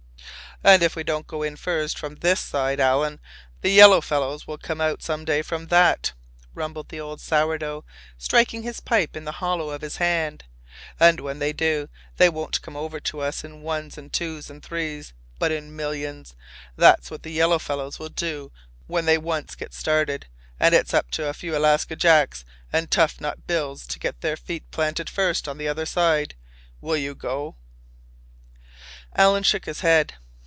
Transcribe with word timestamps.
"And 0.63 0.83
if 0.83 0.95
we 0.95 1.01
don't 1.03 1.25
go 1.25 1.41
in 1.41 1.55
first 1.55 1.97
from 1.97 2.17
this 2.17 2.39
side, 2.39 2.79
Alan, 2.79 3.19
the 3.61 3.71
yellow 3.71 3.99
fellows 3.99 4.45
will 4.45 4.59
come 4.59 4.79
out 4.79 5.01
some 5.01 5.25
day 5.25 5.41
from 5.41 5.65
that," 5.69 6.13
rumbled 6.53 6.89
the 6.89 6.99
old 6.99 7.19
sour 7.19 7.57
dough, 7.57 7.83
striking 8.19 8.61
his 8.61 8.79
pipe 8.79 9.17
in 9.17 9.25
the 9.25 9.31
hollow 9.41 9.71
of 9.71 9.81
his 9.81 9.97
hand. 9.97 10.43
"And 10.99 11.19
when 11.19 11.39
they 11.39 11.51
do, 11.51 11.89
they 12.17 12.29
won't 12.29 12.61
come 12.61 12.75
over 12.77 12.99
to 12.99 13.21
us 13.21 13.43
in 13.43 13.63
ones 13.63 13.97
an' 13.97 14.11
twos 14.11 14.51
an' 14.51 14.61
threes, 14.61 15.13
but 15.39 15.51
in 15.51 15.75
millions. 15.75 16.35
That's 16.75 17.09
what 17.09 17.23
the 17.23 17.31
yellow 17.31 17.57
fellows 17.57 17.97
will 17.97 18.09
do 18.09 18.51
when 18.85 19.05
they 19.05 19.17
once 19.17 19.55
get 19.55 19.73
started, 19.73 20.27
an' 20.59 20.75
it's 20.75 20.93
up 20.93 21.09
to 21.13 21.27
a 21.27 21.33
few 21.33 21.57
Alaska 21.57 21.95
Jacks 21.95 22.45
an' 22.71 22.85
Tough 22.85 23.19
Nut 23.19 23.47
Bills 23.47 23.87
to 23.87 23.97
get 23.97 24.21
their 24.21 24.37
feet 24.37 24.69
planted 24.69 25.09
first 25.09 25.47
on 25.47 25.57
the 25.57 25.67
other 25.67 25.87
side. 25.87 26.35
Will 26.81 26.97
you 26.97 27.15
go?" 27.15 27.55
Alan 29.15 29.41
shook 29.41 29.65
his 29.65 29.79
head. 29.79 30.13